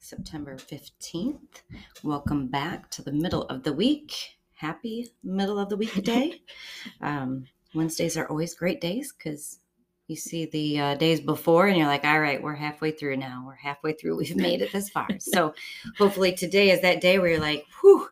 September 0.00 0.56
15th. 0.56 1.62
Welcome 2.02 2.46
back 2.48 2.90
to 2.90 3.02
the 3.02 3.12
middle 3.12 3.42
of 3.44 3.62
the 3.62 3.72
week. 3.72 4.38
Happy 4.54 5.12
middle 5.22 5.58
of 5.58 5.68
the 5.68 5.76
week 5.76 6.02
day. 6.04 6.42
um, 7.00 7.44
Wednesdays 7.74 8.16
are 8.16 8.28
always 8.28 8.54
great 8.54 8.80
days 8.80 9.12
because 9.12 9.58
you 10.06 10.16
see 10.16 10.46
the 10.46 10.80
uh, 10.80 10.94
days 10.94 11.20
before 11.20 11.66
and 11.66 11.76
you're 11.76 11.86
like, 11.86 12.04
all 12.04 12.20
right, 12.20 12.42
we're 12.42 12.54
halfway 12.54 12.90
through 12.90 13.16
now. 13.16 13.44
We're 13.46 13.56
halfway 13.56 13.92
through. 13.92 14.16
We've 14.16 14.36
made 14.36 14.62
it 14.62 14.72
this 14.72 14.88
far. 14.88 15.08
So 15.18 15.54
hopefully 15.98 16.34
today 16.34 16.70
is 16.70 16.80
that 16.80 17.00
day 17.00 17.18
where 17.18 17.30
you're 17.30 17.40
like, 17.40 17.66
whew, 17.80 18.08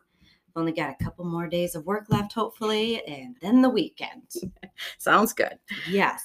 only 0.55 0.71
got 0.71 0.89
a 0.89 1.03
couple 1.03 1.25
more 1.25 1.47
days 1.47 1.73
of 1.73 1.85
work 1.85 2.05
left, 2.09 2.33
hopefully, 2.33 3.03
and 3.05 3.35
then 3.41 3.61
the 3.61 3.69
weekend. 3.69 4.23
Sounds 4.97 5.33
good. 5.33 5.57
Yes. 5.89 6.21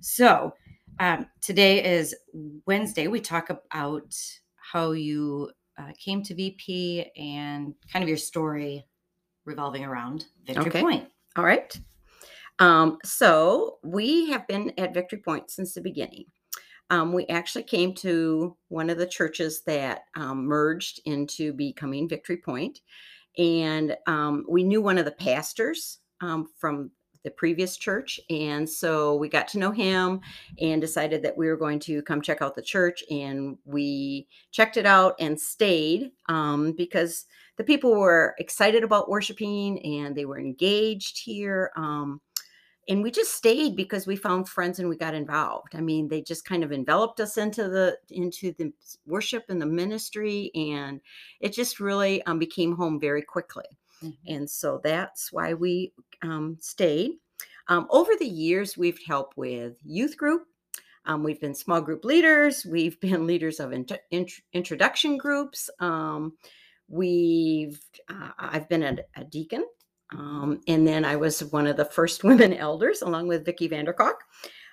So 0.00 0.54
um, 1.00 1.26
today 1.40 1.84
is 1.84 2.14
Wednesday. 2.66 3.08
We 3.08 3.20
talk 3.20 3.50
about 3.50 4.14
how 4.74 4.90
you 4.90 5.50
uh, 5.78 5.92
came 5.98 6.20
to 6.20 6.34
VP 6.34 7.06
and 7.16 7.74
kind 7.92 8.02
of 8.02 8.08
your 8.08 8.18
story 8.18 8.84
revolving 9.44 9.84
around 9.84 10.26
Victory 10.44 10.66
Okay. 10.66 10.80
Point. 10.80 11.08
All 11.36 11.44
right. 11.44 11.78
Um, 12.58 12.98
so 13.04 13.78
we 13.84 14.30
have 14.30 14.46
been 14.48 14.72
at 14.76 14.92
Victory 14.92 15.18
Point 15.18 15.50
since 15.50 15.74
the 15.74 15.80
beginning. 15.80 16.24
Um, 16.90 17.12
we 17.12 17.24
actually 17.26 17.62
came 17.64 17.94
to 17.94 18.56
one 18.68 18.90
of 18.90 18.98
the 18.98 19.06
churches 19.06 19.62
that 19.66 20.02
um, 20.16 20.44
merged 20.44 21.00
into 21.06 21.52
becoming 21.52 22.08
Victory 22.08 22.36
Point, 22.36 22.80
and 23.38 23.96
um, 24.06 24.44
we 24.48 24.64
knew 24.64 24.82
one 24.82 24.98
of 24.98 25.04
the 25.04 25.12
pastors 25.12 26.00
um, 26.20 26.48
from 26.58 26.90
the 27.24 27.30
previous 27.30 27.76
church, 27.76 28.20
and 28.30 28.68
so 28.68 29.16
we 29.16 29.28
got 29.28 29.48
to 29.48 29.58
know 29.58 29.72
him 29.72 30.20
and 30.60 30.80
decided 30.80 31.22
that 31.22 31.36
we 31.36 31.48
were 31.48 31.56
going 31.56 31.80
to 31.80 32.02
come 32.02 32.22
check 32.22 32.42
out 32.42 32.54
the 32.54 32.62
church, 32.62 33.02
and 33.10 33.58
we 33.64 34.28
checked 34.52 34.76
it 34.76 34.86
out 34.86 35.14
and 35.18 35.40
stayed 35.40 36.12
um, 36.28 36.72
because 36.72 37.26
the 37.56 37.64
people 37.64 37.94
were 37.94 38.34
excited 38.38 38.82
about 38.84 39.08
worshiping 39.08 39.84
and 39.84 40.16
they 40.16 40.24
were 40.24 40.38
engaged 40.38 41.18
here. 41.18 41.70
Um, 41.76 42.20
and 42.88 43.02
we 43.02 43.10
just 43.10 43.34
stayed 43.34 43.76
because 43.76 44.06
we 44.06 44.16
found 44.16 44.48
friends 44.48 44.78
and 44.78 44.88
we 44.88 44.96
got 44.96 45.14
involved. 45.14 45.74
I 45.74 45.80
mean, 45.80 46.08
they 46.08 46.20
just 46.20 46.44
kind 46.44 46.62
of 46.62 46.72
enveloped 46.72 47.20
us 47.20 47.38
into 47.38 47.68
the 47.68 47.96
into 48.10 48.52
the 48.58 48.72
worship 49.06 49.44
and 49.48 49.60
the 49.60 49.66
ministry, 49.66 50.50
and 50.54 51.00
it 51.40 51.52
just 51.54 51.80
really 51.80 52.22
um, 52.24 52.38
became 52.38 52.76
home 52.76 53.00
very 53.00 53.22
quickly. 53.22 53.64
And 54.26 54.48
so 54.48 54.80
that's 54.82 55.32
why 55.32 55.54
we 55.54 55.92
um, 56.22 56.56
stayed. 56.60 57.12
Um, 57.68 57.86
over 57.90 58.12
the 58.18 58.26
years, 58.26 58.76
we've 58.76 58.98
helped 59.06 59.36
with 59.36 59.74
youth 59.84 60.16
group. 60.16 60.42
Um, 61.06 61.22
we've 61.22 61.40
been 61.40 61.54
small 61.54 61.80
group 61.80 62.04
leaders. 62.04 62.64
We've 62.64 63.00
been 63.06 63.26
leaders 63.26 63.60
of 63.60 63.72
int- 63.72 63.92
int- 64.10 64.42
introduction 64.52 65.16
groups. 65.16 65.70
Um, 65.80 66.36
we've 66.88 67.80
uh, 68.08 68.30
I've 68.38 68.68
been 68.68 68.82
a, 68.82 68.96
a 69.16 69.24
deacon, 69.24 69.64
um, 70.12 70.60
and 70.68 70.86
then 70.86 71.04
I 71.04 71.16
was 71.16 71.44
one 71.44 71.66
of 71.66 71.76
the 71.76 71.84
first 71.84 72.24
women 72.24 72.52
elders, 72.52 73.02
along 73.02 73.28
with 73.28 73.44
Vicki 73.44 73.68
Vandercock. 73.68 74.16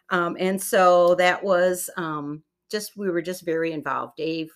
Um, 0.09 0.35
and 0.39 0.61
so 0.61 1.15
that 1.15 1.41
was 1.41 1.89
just 2.69 2.97
we 2.97 3.09
were 3.09 3.21
just 3.21 3.45
very 3.45 3.71
involved. 3.71 4.17
Dave 4.17 4.51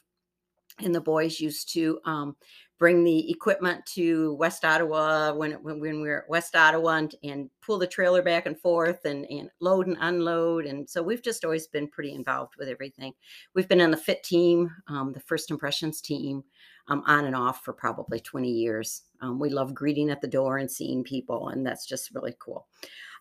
and 0.80 0.94
the 0.94 1.02
boys 1.02 1.40
used 1.40 1.72
to 1.74 2.00
um, 2.06 2.36
bring 2.78 3.04
the 3.04 3.32
equipment 3.32 3.86
to 3.86 4.34
West 4.34 4.66
Ottawa 4.66 5.34
when 5.34 5.54
when, 5.64 5.80
when 5.80 6.02
we're 6.02 6.20
at 6.20 6.30
West 6.30 6.56
Ottawa 6.56 6.98
and, 6.98 7.16
and 7.24 7.50
pull 7.62 7.78
the 7.78 7.88
trailer 7.88 8.22
back 8.22 8.46
and 8.46 8.60
forth 8.60 9.06
and, 9.06 9.26
and 9.30 9.50
load 9.62 9.88
and 9.88 9.98
unload. 10.02 10.66
And 10.66 10.90
so 10.90 11.02
we've 11.02 11.24
just 11.24 11.46
always 11.46 11.68
been 11.68 11.88
pretty 11.88 12.14
involved 12.14 12.56
with 12.58 12.68
everything. 12.68 13.14
We've 13.54 13.68
been 13.68 13.82
on 13.82 13.92
the 13.92 13.98
FIT 13.98 14.24
team, 14.24 14.72
um, 14.88 15.14
the 15.14 15.20
First 15.20 15.52
Impressions 15.52 16.02
team, 16.02 16.44
um, 16.88 17.04
on 17.06 17.26
and 17.26 17.36
off 17.36 17.64
for 17.64 17.74
probably 17.74 18.20
20 18.20 18.50
years. 18.50 19.04
Um, 19.22 19.40
we 19.40 19.50
love 19.50 19.74
greeting 19.74 20.10
at 20.10 20.22
the 20.22 20.28
door 20.28 20.58
and 20.58 20.70
seeing 20.70 21.04
people, 21.04 21.50
and 21.50 21.66
that's 21.66 21.86
just 21.86 22.14
really 22.14 22.36
cool. 22.40 22.68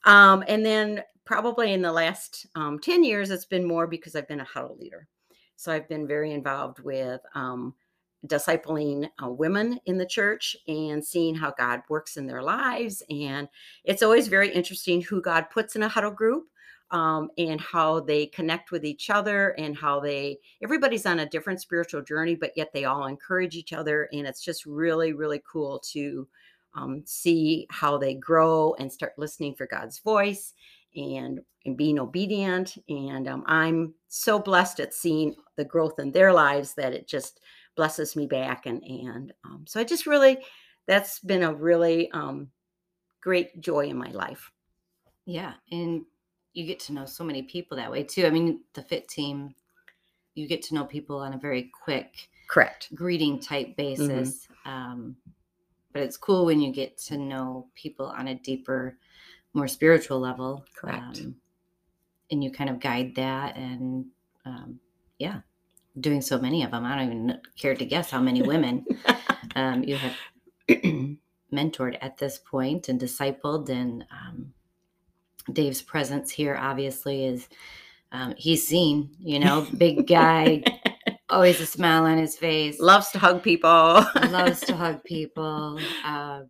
Um, 0.04 0.44
and 0.48 0.64
then 0.64 1.02
probably 1.24 1.72
in 1.72 1.80
the 1.80 1.92
last 1.92 2.46
um, 2.54 2.78
10 2.78 3.04
years, 3.04 3.30
it's 3.30 3.46
been 3.46 3.64
more 3.64 3.86
because 3.86 4.14
I've 4.14 4.28
been 4.28 4.40
a 4.40 4.44
huddle 4.44 4.76
leader. 4.78 5.08
So 5.56 5.72
I've 5.72 5.88
been 5.88 6.06
very 6.06 6.32
involved 6.32 6.80
with 6.80 7.20
um, 7.34 7.74
discipling 8.26 9.08
uh, 9.22 9.28
women 9.28 9.78
in 9.86 9.98
the 9.98 10.06
church 10.06 10.56
and 10.66 11.04
seeing 11.04 11.34
how 11.34 11.52
God 11.56 11.82
works 11.88 12.16
in 12.16 12.26
their 12.26 12.42
lives. 12.42 13.02
And 13.10 13.48
it's 13.84 14.02
always 14.02 14.28
very 14.28 14.50
interesting 14.50 15.02
who 15.02 15.20
God 15.20 15.50
puts 15.50 15.76
in 15.76 15.82
a 15.82 15.88
huddle 15.88 16.10
group 16.10 16.44
um, 16.90 17.28
and 17.38 17.60
how 17.60 18.00
they 18.00 18.26
connect 18.26 18.70
with 18.70 18.84
each 18.84 19.10
other 19.10 19.50
and 19.58 19.76
how 19.76 20.00
they, 20.00 20.38
everybody's 20.62 21.06
on 21.06 21.20
a 21.20 21.28
different 21.28 21.60
spiritual 21.60 22.02
journey, 22.02 22.34
but 22.34 22.52
yet 22.56 22.72
they 22.72 22.84
all 22.84 23.06
encourage 23.06 23.56
each 23.56 23.72
other. 23.72 24.08
And 24.12 24.26
it's 24.26 24.44
just 24.44 24.64
really, 24.66 25.12
really 25.12 25.42
cool 25.50 25.80
to 25.92 26.28
um, 26.74 27.02
see 27.06 27.66
how 27.70 27.98
they 27.98 28.14
grow 28.14 28.74
and 28.78 28.92
start 28.92 29.12
listening 29.16 29.54
for 29.54 29.66
God's 29.66 29.98
voice 30.00 30.54
and 30.96 31.40
and 31.64 31.76
being 31.76 31.98
obedient 31.98 32.76
and 32.88 33.28
um, 33.28 33.42
i'm 33.46 33.92
so 34.08 34.38
blessed 34.38 34.80
at 34.80 34.94
seeing 34.94 35.34
the 35.56 35.64
growth 35.64 35.98
in 35.98 36.12
their 36.12 36.32
lives 36.32 36.74
that 36.74 36.92
it 36.92 37.08
just 37.08 37.40
blesses 37.76 38.16
me 38.16 38.26
back 38.26 38.66
and 38.66 38.82
and 38.84 39.32
um, 39.44 39.64
so 39.66 39.80
i 39.80 39.84
just 39.84 40.06
really 40.06 40.38
that's 40.86 41.18
been 41.20 41.42
a 41.42 41.52
really 41.52 42.10
um, 42.12 42.50
great 43.20 43.60
joy 43.60 43.86
in 43.86 43.96
my 43.96 44.10
life 44.10 44.50
Yeah. 45.26 45.54
And 45.72 46.04
you 46.52 46.66
get 46.66 46.78
to 46.80 46.92
know 46.92 47.06
so 47.06 47.24
many 47.24 47.42
people 47.42 47.76
that 47.76 47.90
way 47.90 48.04
too. 48.04 48.26
I 48.26 48.30
mean, 48.30 48.60
the 48.74 48.82
FIT 48.82 49.08
team, 49.08 49.54
you 50.34 50.46
get 50.46 50.62
to 50.64 50.74
know 50.74 50.84
people 50.84 51.18
on 51.18 51.34
a 51.34 51.38
very 51.38 51.70
quick 51.84 52.28
correct 52.48 52.94
greeting 52.94 53.40
type 53.40 53.76
basis. 53.76 54.46
Um, 54.66 55.16
but 55.92 56.02
it's 56.02 56.16
cool 56.16 56.44
when 56.44 56.60
you 56.60 56.72
get 56.72 56.98
to 56.98 57.16
know 57.16 57.68
people 57.74 58.06
on 58.06 58.28
a 58.28 58.34
deeper, 58.34 58.98
more 59.54 59.68
spiritual 59.68 60.20
level. 60.20 60.64
Correct. 60.76 61.20
Um, 61.20 61.36
and 62.30 62.42
you 62.42 62.50
kind 62.50 62.70
of 62.70 62.80
guide 62.80 63.14
that. 63.16 63.56
And 63.56 64.06
um, 64.44 64.80
yeah, 65.18 65.40
doing 66.00 66.20
so 66.20 66.38
many 66.38 66.62
of 66.62 66.70
them. 66.70 66.84
I 66.84 66.96
don't 66.96 67.12
even 67.12 67.40
care 67.56 67.74
to 67.74 67.84
guess 67.84 68.10
how 68.10 68.20
many 68.20 68.42
women 68.42 68.84
um, 69.56 69.84
you 69.84 69.96
have 69.96 70.16
mentored 71.52 71.98
at 72.00 72.18
this 72.18 72.38
point 72.38 72.88
and 72.88 73.00
discipled. 73.00 73.68
And 73.68 74.04
um, 74.10 74.52
Dave's 75.52 75.82
presence 75.82 76.30
here 76.30 76.56
obviously 76.60 77.26
is. 77.26 77.48
Um, 78.12 78.32
he's 78.38 78.64
seen, 78.64 79.10
you 79.18 79.40
know, 79.40 79.66
big 79.76 80.06
guy, 80.06 80.62
always 81.30 81.60
a 81.60 81.66
smile 81.66 82.04
on 82.04 82.16
his 82.16 82.36
face 82.36 82.78
loves 82.78 83.10
to 83.10 83.18
hug 83.18 83.42
people 83.42 83.68
loves 84.30 84.60
to 84.60 84.76
hug 84.76 85.02
people. 85.02 85.80
Um, 86.04 86.48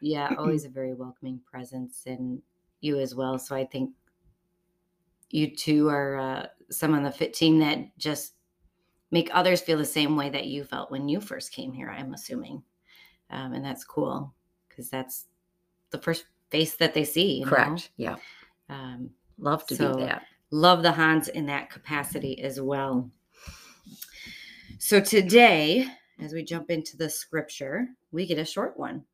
yeah, 0.00 0.34
always 0.38 0.64
a 0.64 0.68
very 0.68 0.94
welcoming 0.94 1.40
presence, 1.50 2.02
and 2.06 2.40
you 2.80 3.00
as 3.00 3.14
well. 3.14 3.38
So 3.38 3.54
I 3.56 3.66
think 3.66 3.90
you 5.30 5.54
two 5.54 5.88
are 5.88 6.18
uh, 6.18 6.46
some 6.70 6.94
on 6.94 7.02
the 7.02 7.10
fit 7.10 7.34
team 7.34 7.58
that 7.58 7.96
just 7.98 8.34
make 9.10 9.30
others 9.32 9.60
feel 9.60 9.78
the 9.78 9.84
same 9.84 10.16
way 10.16 10.30
that 10.30 10.46
you 10.46 10.64
felt 10.64 10.90
when 10.90 11.08
you 11.08 11.20
first 11.20 11.52
came 11.52 11.72
here. 11.72 11.90
I'm 11.90 12.14
assuming, 12.14 12.62
um, 13.30 13.52
and 13.54 13.64
that's 13.64 13.84
cool 13.84 14.32
because 14.68 14.88
that's 14.90 15.26
the 15.90 15.98
first 15.98 16.24
face 16.50 16.74
that 16.76 16.94
they 16.94 17.04
see. 17.04 17.38
you 17.38 17.44
know? 17.44 17.50
correct 17.50 17.90
yeah 17.96 18.16
Um, 18.68 19.10
love 19.38 19.66
to 19.68 19.76
So- 19.76 19.94
do 19.94 20.00
that 20.06 20.22
love 20.52 20.82
the 20.82 20.90
Hans 20.92 21.28
in 21.28 21.46
that 21.46 21.70
capacity 21.70 22.40
as 22.42 22.60
well. 22.60 23.08
So 24.78 25.00
today, 25.00 25.86
as 26.20 26.32
we 26.32 26.42
jump 26.42 26.70
into 26.70 26.96
the 26.96 27.08
scripture, 27.08 27.86
we 28.12 28.26
get 28.26 28.38
a 28.38 28.44
short 28.44 28.76
one. 28.78 29.04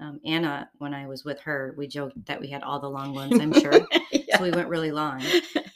Um, 0.00 0.20
Anna, 0.24 0.70
when 0.78 0.94
I 0.94 1.06
was 1.08 1.24
with 1.24 1.40
her, 1.40 1.74
we 1.76 1.88
joked 1.88 2.24
that 2.26 2.40
we 2.40 2.46
had 2.48 2.62
all 2.62 2.78
the 2.78 2.88
long 2.90 3.12
ones, 3.14 3.38
I'm 3.40 3.52
sure. 3.52 3.72
Yeah. 4.10 4.36
So 4.36 4.42
we 4.42 4.50
went 4.50 4.68
really 4.68 4.90
long. 4.90 5.22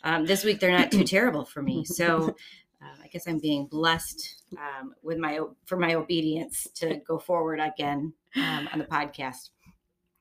Um, 0.05 0.27
this 0.27 0.45
week, 0.45 0.61
they're 0.61 0.71
not 0.77 0.91
too 0.93 1.05
terrible 1.05 1.45
for 1.47 1.63
me. 1.63 1.85
So 1.87 2.37
uh, 2.83 3.03
I 3.03 3.07
guess 3.09 3.27
I'm 3.27 3.39
being 3.39 3.67
blessed 3.67 4.43
um, 4.59 4.95
with 5.03 5.19
my 5.19 5.41
for 5.67 5.77
my 5.77 5.95
obedience 5.95 6.67
to 6.75 6.97
go 7.07 7.19
forward 7.19 7.61
again 7.61 8.13
um, 8.37 8.69
on 8.73 8.79
the 8.79 8.85
podcast. 8.85 9.51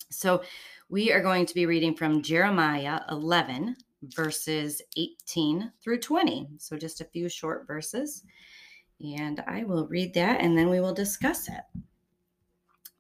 So 0.10 0.44
we 0.90 1.12
are 1.12 1.22
going 1.22 1.46
to 1.46 1.56
be 1.56 1.66
reading 1.66 1.96
from 1.96 2.22
Jeremiah 2.22 3.00
11, 3.10 3.78
verses 4.04 4.82
18 4.98 5.72
through 5.82 6.00
20. 6.00 6.50
So 6.58 6.78
just 6.78 7.00
a 7.00 7.06
few 7.06 7.30
short 7.30 7.66
verses. 7.66 8.24
And 9.00 9.42
I 9.48 9.64
will 9.64 9.88
read 9.88 10.14
that 10.16 10.42
and 10.42 10.58
then 10.58 10.70
we 10.70 10.82
will 10.82 10.94
discuss 10.94 11.48
it. 11.48 11.64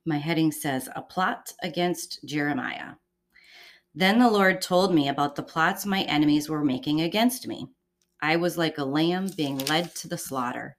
my 0.05 0.17
heading 0.17 0.51
says 0.51 0.89
A 0.95 1.01
Plot 1.01 1.53
Against 1.61 2.25
Jeremiah. 2.25 2.93
Then 3.93 4.19
the 4.19 4.31
Lord 4.31 4.61
told 4.61 4.95
me 4.95 5.09
about 5.09 5.35
the 5.35 5.43
plots 5.43 5.85
my 5.85 6.03
enemies 6.03 6.49
were 6.49 6.63
making 6.63 7.01
against 7.01 7.45
me. 7.45 7.67
I 8.21 8.35
was 8.35 8.57
like 8.57 8.77
a 8.77 8.85
lamb 8.85 9.29
being 9.35 9.57
led 9.57 9.95
to 9.95 10.07
the 10.07 10.17
slaughter. 10.17 10.77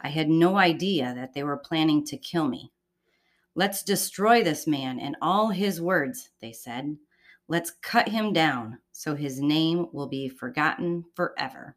I 0.00 0.08
had 0.08 0.30
no 0.30 0.56
idea 0.56 1.12
that 1.14 1.34
they 1.34 1.42
were 1.42 1.58
planning 1.58 2.04
to 2.06 2.16
kill 2.16 2.48
me. 2.48 2.72
Let's 3.54 3.82
destroy 3.82 4.42
this 4.42 4.66
man 4.66 4.98
and 4.98 5.16
all 5.20 5.48
his 5.50 5.80
words, 5.80 6.30
they 6.40 6.52
said. 6.52 6.96
Let's 7.48 7.72
cut 7.82 8.08
him 8.08 8.32
down 8.32 8.78
so 8.92 9.14
his 9.14 9.40
name 9.40 9.88
will 9.92 10.06
be 10.08 10.28
forgotten 10.28 11.04
forever. 11.14 11.76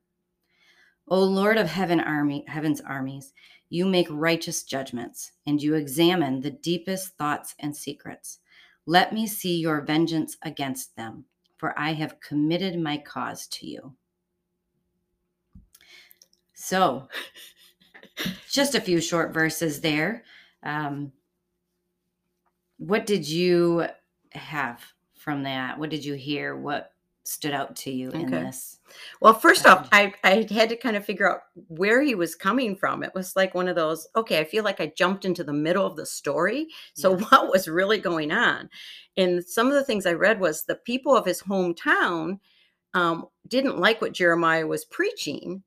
O 1.07 1.21
Lord 1.21 1.57
of 1.57 1.67
heaven 1.67 1.99
army, 1.99 2.45
heaven's 2.47 2.79
armies, 2.79 3.33
you 3.69 3.85
make 3.85 4.07
righteous 4.09 4.63
judgments 4.63 5.31
and 5.45 5.61
you 5.61 5.75
examine 5.75 6.39
the 6.39 6.51
deepest 6.51 7.17
thoughts 7.17 7.55
and 7.59 7.75
secrets. 7.75 8.39
Let 8.85 9.11
me 9.11 9.27
see 9.27 9.57
your 9.57 9.81
vengeance 9.81 10.37
against 10.43 10.95
them, 10.95 11.25
for 11.57 11.77
I 11.77 11.93
have 11.93 12.21
committed 12.21 12.79
my 12.79 12.97
cause 12.97 13.47
to 13.47 13.67
you. 13.67 13.95
So, 16.53 17.07
just 18.51 18.75
a 18.75 18.81
few 18.81 19.01
short 19.01 19.33
verses 19.33 19.81
there. 19.81 20.23
Um, 20.63 21.11
what 22.77 23.05
did 23.05 23.27
you 23.27 23.87
have 24.31 24.83
from 25.15 25.43
that? 25.43 25.79
What 25.79 25.89
did 25.89 26.03
you 26.05 26.13
hear? 26.13 26.55
What 26.55 26.91
stood 27.25 27.53
out 27.53 27.75
to 27.77 27.91
you 27.91 28.09
in 28.09 28.29
this? 28.29 28.79
Well, 29.21 29.33
first 29.33 29.65
off, 29.65 29.83
Um, 29.83 29.87
I, 29.93 30.13
I 30.23 30.47
had 30.53 30.67
to 30.69 30.75
kind 30.75 30.97
of 30.97 31.05
figure 31.05 31.29
out 31.31 31.41
where 31.69 32.01
he 32.01 32.15
was 32.15 32.35
coming 32.35 32.75
from. 32.75 33.01
It 33.03 33.13
was 33.15 33.35
like 33.35 33.55
one 33.55 33.69
of 33.69 33.75
those, 33.75 34.07
okay, 34.15 34.39
I 34.39 34.43
feel 34.43 34.63
like 34.65 34.81
I 34.81 34.91
jumped 34.97 35.23
into 35.23 35.43
the 35.43 35.53
middle 35.53 35.85
of 35.85 35.95
the 35.95 36.05
story. 36.05 36.67
So, 36.93 37.17
Yeah. 37.17 37.25
what 37.29 37.49
was 37.49 37.67
really 37.69 37.97
going 37.99 38.31
on? 38.31 38.69
And 39.15 39.43
some 39.43 39.67
of 39.67 39.73
the 39.73 39.85
things 39.85 40.05
I 40.05 40.13
read 40.13 40.39
was 40.41 40.65
the 40.65 40.75
people 40.75 41.15
of 41.15 41.25
his 41.25 41.41
hometown 41.43 42.39
um, 42.93 43.27
didn't 43.47 43.79
like 43.79 44.01
what 44.01 44.11
Jeremiah 44.13 44.67
was 44.67 44.83
preaching. 44.85 45.63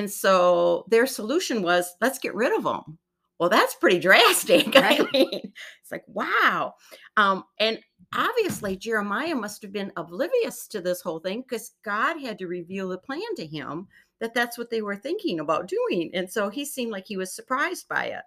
And 0.00 0.10
so 0.10 0.86
their 0.88 1.06
solution 1.06 1.60
was, 1.60 1.94
let's 2.00 2.18
get 2.18 2.34
rid 2.34 2.56
of 2.56 2.64
them. 2.64 2.98
Well, 3.38 3.50
that's 3.50 3.74
pretty 3.74 3.98
drastic. 3.98 4.68
I 4.74 5.06
mean, 5.12 5.28
it's 5.42 5.92
like, 5.92 6.04
wow. 6.06 6.72
Um, 7.18 7.44
and 7.58 7.78
obviously, 8.14 8.76
Jeremiah 8.76 9.34
must 9.34 9.60
have 9.60 9.74
been 9.74 9.92
oblivious 9.98 10.66
to 10.68 10.80
this 10.80 11.02
whole 11.02 11.18
thing 11.18 11.42
because 11.42 11.72
God 11.84 12.18
had 12.18 12.38
to 12.38 12.46
reveal 12.46 12.88
the 12.88 12.96
plan 12.96 13.20
to 13.36 13.46
him 13.46 13.88
that 14.22 14.32
that's 14.32 14.56
what 14.56 14.70
they 14.70 14.80
were 14.80 14.96
thinking 14.96 15.38
about 15.38 15.68
doing. 15.68 16.10
And 16.14 16.30
so 16.30 16.48
he 16.48 16.64
seemed 16.64 16.92
like 16.92 17.04
he 17.06 17.18
was 17.18 17.34
surprised 17.34 17.86
by 17.86 18.06
it. 18.06 18.22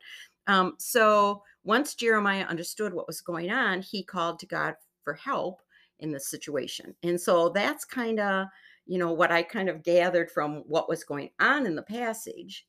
Um, 0.46 0.76
so 0.78 1.42
once 1.64 1.96
Jeremiah 1.96 2.46
understood 2.46 2.94
what 2.94 3.08
was 3.08 3.22
going 3.22 3.50
on, 3.50 3.82
he 3.82 4.04
called 4.04 4.38
to 4.42 4.46
God 4.46 4.76
for 5.04 5.16
help 5.16 5.60
in 5.98 6.12
this 6.12 6.30
situation. 6.30 6.94
And 7.02 7.20
so 7.20 7.50
that's 7.50 7.84
kind 7.84 8.20
of, 8.20 8.46
you 8.86 8.98
know, 8.98 9.12
what 9.12 9.32
I 9.32 9.44
kind 9.44 9.70
of 9.70 9.84
gathered 9.84 10.30
from 10.30 10.64
what 10.68 10.90
was 10.90 11.04
going 11.04 11.30
on 11.40 11.66
in 11.66 11.76
the 11.76 11.84
passage. 11.84 12.66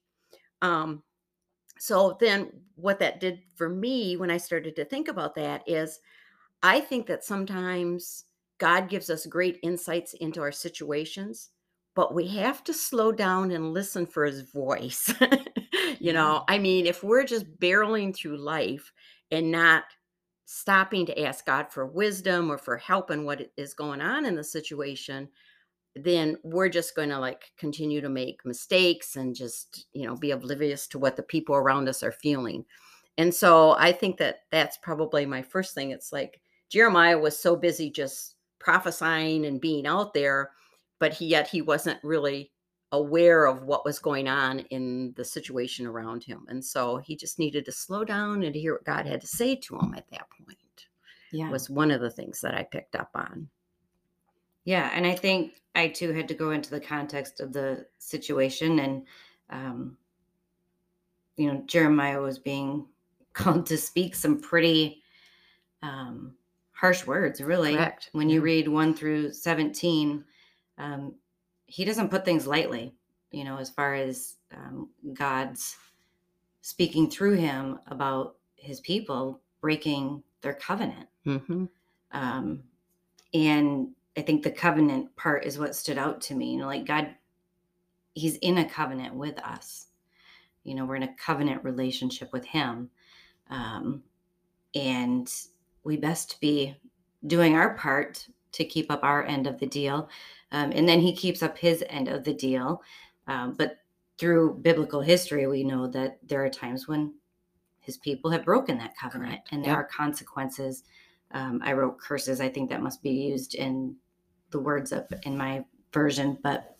Um, 0.63 1.03
so 1.79 2.17
then 2.21 2.51
what 2.77 2.99
that 3.01 3.21
did 3.21 3.41
for 3.57 3.69
me 3.69 4.17
when 4.17 4.31
I 4.31 4.37
started 4.37 4.77
to 4.77 4.85
think 4.85 5.09
about 5.09 5.35
that 5.35 5.63
is 5.67 6.01
I 6.63 6.81
think 6.81 7.07
that 7.07 7.25
sometimes 7.25 8.25
God 8.59 8.89
gives 8.89 9.11
us 9.11 9.27
great 9.27 9.59
insights 9.63 10.15
into 10.15 10.41
our 10.41 10.53
situations, 10.53 11.51
but 11.95 12.15
we 12.15 12.29
have 12.29 12.63
to 12.65 12.73
slow 12.73 13.13
down 13.13 13.51
and 13.51 13.73
listen 13.73 14.07
for 14.07 14.25
his 14.25 14.43
voice. 14.43 15.13
you 15.99 16.13
know, 16.13 16.45
I 16.49 16.59
mean, 16.59 16.87
if 16.87 17.03
we're 17.03 17.25
just 17.25 17.59
barreling 17.59 18.15
through 18.15 18.39
life 18.39 18.93
and 19.31 19.51
not 19.51 19.85
stopping 20.47 21.07
to 21.07 21.21
ask 21.23 21.45
God 21.47 21.73
for 21.73 21.87
wisdom 21.87 22.51
or 22.51 22.59
for 22.59 22.77
help 22.77 23.11
in 23.11 23.25
what 23.25 23.51
is 23.57 23.75
going 23.75 24.01
on 24.01 24.25
in 24.25 24.37
the 24.37 24.45
situation, 24.45 25.29
then 25.97 26.37
we're 26.43 26.69
just 26.69 26.97
going 26.97 27.11
to 27.11 27.19
like 27.19 27.53
continue 27.57 28.01
to 28.01 28.09
make 28.09 28.45
mistakes 28.45 29.17
and 29.17 29.35
just, 29.35 29.87
you 29.93 30.07
know, 30.07 30.17
be 30.17 30.33
oblivious 30.33 30.87
to 30.89 30.99
what 30.99 31.17
the 31.17 31.23
people 31.23 31.55
around 31.55 31.89
us 31.89 32.03
are 32.03 32.13
feeling. 32.13 32.65
And 33.17 33.33
so 33.33 33.77
I 33.79 33.93
think 33.93 34.17
that 34.19 34.41
that's 34.51 34.77
probably 34.79 35.25
my 35.25 35.43
first 35.43 35.75
thing. 35.75 35.91
It's 35.91 36.13
like 36.13 36.41
Jeremiah 36.69 37.19
was 37.19 37.39
so 37.39 37.55
busy 37.55 37.91
just 37.91 38.35
prophesying 38.59 39.47
and 39.47 39.61
being 39.61 39.87
out 39.87 40.15
there, 40.15 40.51
but 40.99 41.13
he 41.13 41.27
yet 41.27 41.47
he 41.47 41.63
wasn't 41.63 42.03
really 42.03 42.51
aware 42.91 43.47
of 43.47 43.63
what 43.65 43.85
was 43.85 43.99
going 43.99 44.29
on 44.29 44.61
in 44.71 45.13
the 45.17 45.25
situation 45.25 45.87
around 45.87 46.25
him. 46.25 46.45
And 46.49 46.65
so 46.65 46.97
he 46.99 47.17
just 47.17 47.39
needed 47.39 47.65
to 47.67 47.73
slow 47.73 48.05
down 48.05 48.43
and 48.43 48.55
hear 48.55 48.75
what 48.75 48.85
God 48.85 49.07
had 49.07 49.21
to 49.21 49.27
say 49.27 49.57
to 49.57 49.77
him 49.77 49.95
at 49.97 50.09
that 50.11 50.27
point. 50.45 50.59
Yeah. 51.33 51.51
Was 51.51 51.69
one 51.69 51.91
of 51.91 52.01
the 52.01 52.11
things 52.11 52.41
that 52.41 52.55
I 52.55 52.63
picked 52.63 52.95
up 52.95 53.11
on. 53.15 53.49
Yeah, 54.65 54.91
and 54.95 55.07
I 55.07 55.15
think 55.15 55.61
I 55.75 55.89
too 55.89 56.13
had 56.13 56.29
to 56.29 56.35
go 56.35 56.51
into 56.51 56.71
the 56.71 56.81
context 56.81 57.41
of 57.41 57.53
the 57.53 57.87
situation, 57.99 58.79
and 58.81 59.07
um, 59.51 59.97
you 61.37 61.53
know, 61.53 61.63
Jeremiah 61.67 62.21
was 62.21 62.39
being 62.39 62.87
called 63.33 63.67
to 63.67 63.77
speak 63.77 64.15
some 64.15 64.41
pretty 64.41 65.03
um, 65.83 66.35
harsh 66.73 67.07
words. 67.07 67.41
Really, 67.41 67.75
Correct, 67.75 68.11
when 68.13 68.29
you 68.29 68.41
read 68.41 68.69
one 68.69 68.95
through 68.95 69.33
seventeen, 69.33 70.25
um, 70.79 71.15
he 71.67 71.85
doesn't 71.85 72.11
put 72.11 72.25
things 72.25 72.47
lightly. 72.47 72.95
You 73.31 73.45
know, 73.45 73.59
as 73.59 73.71
far 73.71 73.95
as 73.95 74.37
um, 74.55 74.89
God's 75.13 75.77
speaking 76.63 77.11
through 77.11 77.35
him 77.35 77.81
about 77.89 78.37
his 78.57 78.81
people 78.81 79.41
breaking 79.61 80.23
their 80.41 80.55
covenant. 80.55 81.09
hmm 81.25 81.65
um, 82.15 82.63
and 83.35 83.89
i 84.17 84.23
think 84.23 84.43
the 84.43 84.51
covenant 84.51 85.15
part 85.17 85.45
is 85.45 85.59
what 85.59 85.75
stood 85.75 85.99
out 85.99 86.21
to 86.21 86.35
me 86.35 86.53
you 86.53 86.59
know 86.59 86.67
like 86.67 86.85
god 86.87 87.15
he's 88.15 88.37
in 88.37 88.59
a 88.59 88.69
covenant 88.69 89.15
with 89.15 89.39
us 89.41 89.87
you 90.65 90.75
know 90.75 90.85
we're 90.85 90.97
in 90.97 91.03
a 91.03 91.15
covenant 91.17 91.63
relationship 91.65 92.33
with 92.33 92.45
him 92.45 92.91
um, 93.51 94.03
and 94.75 95.33
we 95.85 95.97
best 95.97 96.41
be 96.41 96.75
doing 97.27 97.55
our 97.57 97.75
part 97.75 98.27
to 98.53 98.65
keep 98.65 98.91
up 98.91 99.01
our 99.03 99.25
end 99.25 99.47
of 99.47 99.59
the 99.59 99.67
deal 99.67 100.09
um, 100.53 100.71
and 100.75 100.89
then 100.89 101.01
he 101.01 101.15
keeps 101.15 101.43
up 101.43 101.59
his 101.59 101.85
end 101.89 102.09
of 102.09 102.25
the 102.25 102.33
deal 102.35 102.83
um, 103.27 103.55
but 103.59 103.79
through 104.19 104.55
biblical 104.63 105.01
history 105.01 105.47
we 105.47 105.65
know 105.65 105.87
that 105.89 106.19
there 106.27 106.45
are 106.45 106.49
times 106.51 106.87
when 106.87 107.13
his 107.81 107.97
people 107.99 108.31
have 108.31 108.45
broken 108.45 108.79
that 108.79 108.97
covenant 108.97 109.31
Correct. 109.33 109.49
and 109.53 109.63
there 109.65 109.73
Yep. 109.73 109.79
are 109.79 109.85
consequences 109.85 110.85
um, 111.33 111.61
i 111.65 111.73
wrote 111.73 111.99
curses 111.99 112.41
i 112.41 112.49
think 112.49 112.71
that 112.71 112.83
must 112.83 113.03
be 113.03 113.11
used 113.11 113.55
in 113.57 113.97
the 114.55 114.61
words 114.61 114.93
up 114.93 115.13
in 115.25 115.37
my 115.37 115.63
version 115.93 116.39
but 116.43 116.77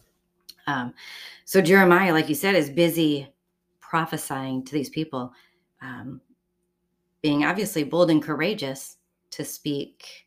um, 0.67 0.95
so 1.45 1.61
jeremiah 1.61 2.13
like 2.13 2.29
you 2.29 2.35
said 2.35 2.55
is 2.55 2.71
busy 2.71 3.29
prophesying 3.81 4.65
to 4.65 4.73
these 4.73 4.89
people 4.89 5.33
um, 5.83 6.21
being 7.21 7.45
obviously 7.45 7.85
bold 7.85 8.11
and 8.11 8.23
courageous 8.23 8.97
to 9.31 9.45
speak 9.45 10.27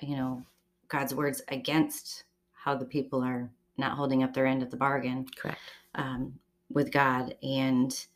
you 0.00 0.16
know 0.16 0.42
god's 0.88 1.14
words 1.14 1.42
against 1.48 2.24
how 2.52 2.74
the 2.74 2.84
people 2.84 3.22
are 3.22 3.50
not 3.78 3.96
holding 3.96 4.22
up 4.22 4.32
their 4.32 4.46
end 4.46 4.62
of 4.62 4.70
the 4.70 4.76
bargain 4.76 5.26
Correct. 5.36 5.58
um, 5.94 6.38
with 6.70 6.90
God. 6.90 7.34
And 7.42 8.06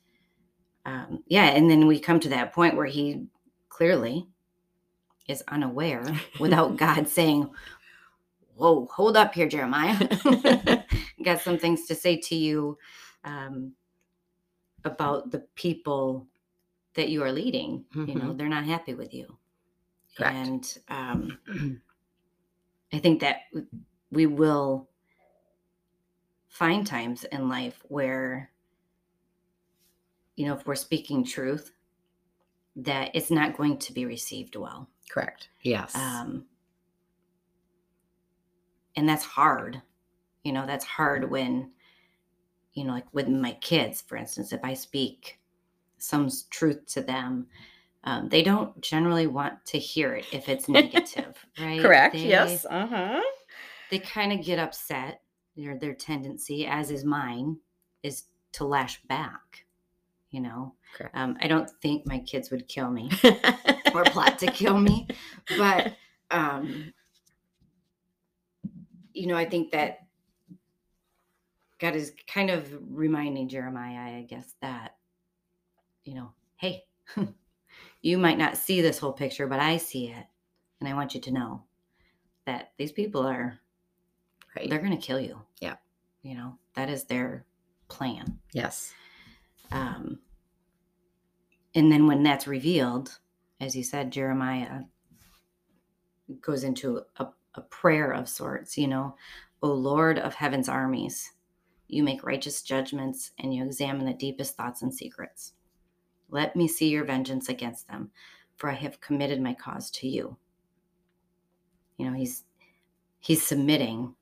um, 0.86 1.22
yeah, 1.26 1.46
and 1.46 1.70
then 1.70 1.86
we 1.86 1.98
come 1.98 2.20
to 2.20 2.28
that 2.30 2.52
point 2.52 2.76
where 2.76 2.86
he 2.86 3.26
clearly 3.68 4.26
is 5.28 5.42
unaware 5.48 6.04
without 6.40 6.76
God 6.76 7.08
saying, 7.08 7.50
Whoa, 8.60 8.86
hold 8.94 9.16
up 9.16 9.32
here, 9.34 9.48
Jeremiah. 9.48 9.96
Got 11.24 11.40
some 11.40 11.56
things 11.56 11.86
to 11.86 11.94
say 11.94 12.18
to 12.18 12.34
you 12.34 12.76
um, 13.24 13.72
about 14.84 15.30
the 15.30 15.38
people 15.54 16.26
that 16.94 17.08
you 17.08 17.22
are 17.22 17.32
leading. 17.32 17.86
You 17.94 18.14
know, 18.16 18.24
Mhm. 18.32 18.36
they're 18.36 18.48
not 18.50 18.64
happy 18.64 18.92
with 18.92 19.14
you. 19.14 19.38
Correct. 20.14 20.34
And 20.36 20.78
um, 20.88 21.38
I 22.92 22.98
think 22.98 23.20
that 23.20 23.44
we 24.10 24.26
will 24.26 24.90
find 26.48 26.86
times 26.86 27.24
in 27.24 27.48
life 27.48 27.82
where, 27.88 28.50
you 30.36 30.46
know, 30.46 30.54
if 30.54 30.66
we're 30.66 30.74
speaking 30.74 31.24
truth, 31.24 31.72
that 32.76 33.10
it's 33.14 33.30
not 33.30 33.56
going 33.56 33.78
to 33.78 33.92
be 33.94 34.04
received 34.04 34.54
well. 34.56 34.86
Correct. 35.08 35.48
Yes. 35.62 35.94
Um, 35.94 36.44
and 38.96 39.08
that's 39.08 39.24
hard. 39.24 39.80
You 40.44 40.52
know, 40.52 40.66
that's 40.66 40.84
hard 40.84 41.30
when, 41.30 41.70
you 42.72 42.84
know, 42.84 42.92
like 42.92 43.12
with 43.12 43.28
my 43.28 43.52
kids, 43.60 44.00
for 44.00 44.16
instance, 44.16 44.52
if 44.52 44.60
I 44.64 44.74
speak 44.74 45.38
some 45.98 46.28
truth 46.50 46.86
to 46.94 47.02
them, 47.02 47.46
um, 48.04 48.28
they 48.30 48.42
don't 48.42 48.80
generally 48.80 49.26
want 49.26 49.64
to 49.66 49.78
hear 49.78 50.14
it 50.14 50.26
if 50.32 50.48
it's 50.48 50.68
negative, 50.68 51.36
right? 51.60 51.80
Correct. 51.80 52.14
They- 52.14 52.28
yes. 52.28 52.64
Uh 52.68 52.86
huh. 52.86 53.20
they 53.90 53.98
kind 53.98 54.32
of 54.32 54.44
get 54.44 54.58
upset. 54.58 55.22
Their 55.56 55.76
their 55.78 55.94
tendency, 55.94 56.66
as 56.66 56.90
is 56.90 57.04
mine, 57.04 57.58
is 58.02 58.24
to 58.52 58.64
lash 58.64 59.02
back. 59.02 59.64
you 60.30 60.40
know. 60.40 60.74
Correct. 60.96 61.14
Um, 61.16 61.36
I 61.40 61.48
don't 61.48 61.68
think 61.82 62.06
my 62.06 62.20
kids 62.20 62.50
would 62.50 62.66
kill 62.68 62.90
me 62.90 63.10
or 63.94 64.04
plot 64.04 64.38
to 64.38 64.46
kill 64.46 64.78
me, 64.78 65.06
but 65.58 65.94
um, 66.30 66.92
you 69.20 69.26
know, 69.26 69.36
I 69.36 69.44
think 69.44 69.72
that 69.72 70.06
God 71.78 71.94
is 71.94 72.14
kind 72.26 72.48
of 72.48 72.72
reminding 72.88 73.50
Jeremiah, 73.50 74.16
I 74.16 74.22
guess, 74.22 74.54
that 74.62 74.96
you 76.04 76.14
know, 76.14 76.32
hey, 76.56 76.84
you 78.02 78.16
might 78.16 78.38
not 78.38 78.56
see 78.56 78.80
this 78.80 78.98
whole 78.98 79.12
picture, 79.12 79.46
but 79.46 79.60
I 79.60 79.76
see 79.76 80.06
it, 80.08 80.24
and 80.80 80.88
I 80.88 80.94
want 80.94 81.14
you 81.14 81.20
to 81.20 81.30
know 81.30 81.64
that 82.46 82.72
these 82.78 82.92
people 82.92 83.26
are 83.26 83.58
right. 84.56 84.70
they're 84.70 84.78
going 84.78 84.98
to 84.98 85.06
kill 85.06 85.20
you. 85.20 85.42
Yeah. 85.60 85.76
You 86.22 86.36
know, 86.36 86.58
that 86.74 86.88
is 86.88 87.04
their 87.04 87.44
plan. 87.88 88.38
yes. 88.54 88.94
Um, 89.70 90.18
and 91.74 91.92
then 91.92 92.06
when 92.06 92.22
that's 92.22 92.46
revealed, 92.46 93.18
as 93.60 93.76
you 93.76 93.84
said, 93.84 94.10
Jeremiah 94.10 94.80
goes 96.40 96.64
into 96.64 97.02
a, 97.18 97.28
a 97.54 97.60
prayer 97.62 98.12
of 98.12 98.28
sorts, 98.28 98.78
you 98.78 98.88
know, 98.88 99.16
O 99.62 99.72
Lord 99.72 100.18
of 100.18 100.34
heaven's 100.34 100.68
armies, 100.68 101.32
you 101.88 102.02
make 102.02 102.24
righteous 102.24 102.62
judgments 102.62 103.32
and 103.38 103.54
you 103.54 103.64
examine 103.64 104.06
the 104.06 104.14
deepest 104.14 104.56
thoughts 104.56 104.82
and 104.82 104.94
secrets. 104.94 105.52
Let 106.30 106.54
me 106.54 106.68
see 106.68 106.88
your 106.88 107.04
vengeance 107.04 107.48
against 107.48 107.88
them, 107.88 108.10
for 108.56 108.70
I 108.70 108.74
have 108.74 109.00
committed 109.00 109.40
my 109.40 109.54
cause 109.54 109.90
to 109.92 110.08
you. 110.08 110.36
You 111.96 112.06
know, 112.08 112.16
he's 112.16 112.44
he's 113.18 113.42
submitting 113.42 114.14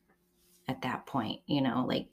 at 0.66 0.82
that 0.82 1.06
point, 1.06 1.40
you 1.46 1.60
know, 1.60 1.84
like 1.86 2.08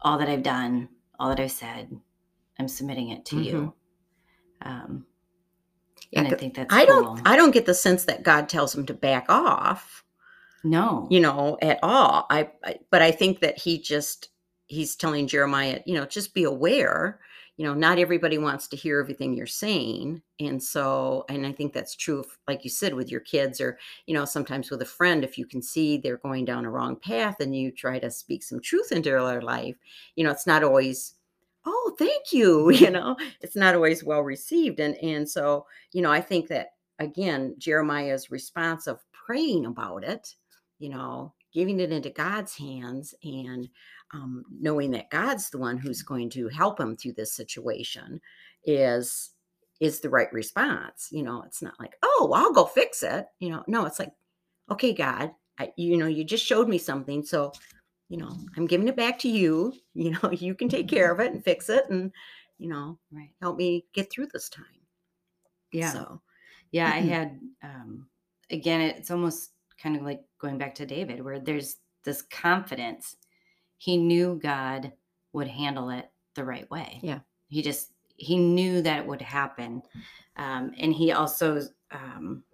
all 0.00 0.18
that 0.18 0.28
I've 0.28 0.42
done, 0.42 0.88
all 1.18 1.28
that 1.28 1.40
I've 1.40 1.50
said, 1.50 1.90
I'm 2.58 2.68
submitting 2.68 3.10
it 3.10 3.24
to 3.26 3.40
you. 3.40 3.74
Um, 4.62 5.06
Yeah, 6.10 6.20
and 6.20 6.28
I 6.28 6.34
think 6.34 6.54
that's 6.54 6.74
I 6.74 6.86
cool. 6.86 6.86
don't 6.86 7.28
I 7.28 7.36
don't 7.36 7.50
get 7.50 7.66
the 7.66 7.74
sense 7.74 8.04
that 8.04 8.22
God 8.22 8.48
tells 8.48 8.74
him 8.74 8.86
to 8.86 8.94
back 8.94 9.26
off, 9.28 10.04
no, 10.64 11.06
you 11.10 11.20
know, 11.20 11.58
at 11.62 11.78
all. 11.82 12.26
I, 12.30 12.50
I 12.64 12.76
but 12.90 13.02
I 13.02 13.10
think 13.10 13.40
that 13.40 13.58
he 13.58 13.78
just 13.80 14.30
he's 14.66 14.96
telling 14.96 15.26
Jeremiah, 15.26 15.80
you 15.86 15.94
know, 15.94 16.06
just 16.06 16.34
be 16.34 16.44
aware, 16.44 17.20
you 17.56 17.64
know, 17.66 17.74
not 17.74 17.98
everybody 17.98 18.38
wants 18.38 18.68
to 18.68 18.76
hear 18.76 19.00
everything 19.00 19.34
you're 19.34 19.46
saying. 19.46 20.22
And 20.40 20.62
so 20.62 21.24
and 21.28 21.46
I 21.46 21.52
think 21.52 21.72
that's 21.72 21.94
true 21.94 22.20
if, 22.20 22.38
like 22.46 22.64
you 22.64 22.70
said 22.70 22.94
with 22.94 23.10
your 23.10 23.20
kids 23.20 23.60
or, 23.60 23.78
you 24.06 24.14
know, 24.14 24.24
sometimes 24.24 24.70
with 24.70 24.82
a 24.82 24.86
friend 24.86 25.24
if 25.24 25.36
you 25.38 25.46
can 25.46 25.62
see 25.62 25.98
they're 25.98 26.18
going 26.18 26.44
down 26.44 26.64
a 26.64 26.70
wrong 26.70 26.96
path 26.96 27.40
and 27.40 27.54
you 27.56 27.70
try 27.70 27.98
to 27.98 28.10
speak 28.10 28.42
some 28.42 28.60
truth 28.60 28.92
into 28.92 29.10
their 29.10 29.42
life, 29.42 29.76
you 30.16 30.24
know, 30.24 30.30
it's 30.30 30.46
not 30.46 30.64
always 30.64 31.14
oh, 31.68 31.94
thank 31.98 32.32
you, 32.32 32.70
you 32.72 32.90
know. 32.90 33.16
It's 33.40 33.56
not 33.56 33.74
always 33.74 34.04
well 34.04 34.22
received 34.22 34.80
and 34.80 34.96
and 34.96 35.28
so 35.28 35.66
you 35.92 36.02
know, 36.02 36.10
I 36.10 36.20
think 36.20 36.48
that 36.48 36.68
again, 36.98 37.54
Jeremiah's 37.58 38.30
response 38.30 38.86
of 38.86 39.04
praying 39.12 39.66
about 39.66 40.04
it, 40.04 40.34
you 40.78 40.88
know, 40.88 41.34
giving 41.52 41.80
it 41.80 41.92
into 41.92 42.10
God's 42.10 42.54
hands 42.54 43.14
and 43.22 43.68
um, 44.12 44.44
knowing 44.60 44.90
that 44.92 45.10
God's 45.10 45.50
the 45.50 45.58
one 45.58 45.76
who's 45.76 46.02
going 46.02 46.30
to 46.30 46.48
help 46.48 46.80
him 46.80 46.96
through 46.96 47.12
this 47.12 47.32
situation 47.32 48.20
is 48.64 49.30
is 49.80 50.00
the 50.00 50.10
right 50.10 50.32
response. 50.32 51.08
You 51.12 51.22
know, 51.22 51.42
it's 51.46 51.62
not 51.62 51.78
like, 51.78 51.94
oh, 52.02 52.32
I'll 52.34 52.52
go 52.52 52.64
fix 52.64 53.02
it. 53.02 53.26
You 53.38 53.50
know, 53.50 53.64
no, 53.68 53.86
it's 53.86 54.00
like, 54.00 54.10
okay, 54.70 54.92
God, 54.92 55.30
I, 55.58 55.72
you 55.76 55.96
know, 55.96 56.06
you 56.06 56.24
just 56.24 56.44
showed 56.44 56.68
me 56.68 56.78
something, 56.78 57.22
so 57.22 57.52
you 58.08 58.16
know, 58.16 58.38
I'm 58.56 58.66
giving 58.66 58.88
it 58.88 58.96
back 58.96 59.18
to 59.20 59.28
you. 59.28 59.74
You 59.94 60.10
know, 60.12 60.30
you 60.30 60.54
can 60.54 60.68
take 60.68 60.86
care 60.88 61.10
of 61.12 61.18
it 61.20 61.32
and 61.32 61.42
fix 61.42 61.68
it, 61.68 61.90
and 61.90 62.12
you 62.58 62.68
know, 62.68 63.00
right. 63.12 63.34
help 63.40 63.56
me 63.56 63.86
get 63.92 64.10
through 64.12 64.28
this 64.32 64.48
time. 64.48 64.86
Yeah. 65.72 65.92
So, 65.92 66.22
Yeah, 66.70 66.90
I 66.90 67.00
Mhm. 67.00 67.08
had 67.08 67.40
um 67.62 68.10
again 68.50 68.80
it's 68.82 69.10
almost 69.10 69.52
kind 69.78 69.96
of 69.96 70.02
like 70.02 70.24
going 70.38 70.58
back 70.58 70.74
to 70.76 70.86
David 70.86 71.22
where 71.24 71.40
there's 71.40 71.78
this 72.04 72.22
confidence. 72.22 73.16
He 73.78 73.96
knew 73.96 74.38
God 74.42 74.92
would 75.32 75.48
handle 75.48 75.90
it 75.90 76.12
the 76.34 76.44
right 76.44 76.70
way. 76.70 77.00
Yeah. 77.02 77.20
He 77.48 77.62
just 77.62 77.92
he 78.16 78.38
knew 78.38 78.82
that 78.82 79.00
it 79.00 79.06
would 79.06 79.22
happen. 79.22 79.82
Um 80.36 80.74
and 80.78 80.94
he 80.94 81.12
also 81.12 81.62
um 81.90 82.44